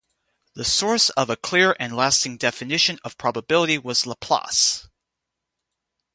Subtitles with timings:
[0.55, 4.87] The source of a clear and lasting definition of probability was Laplace.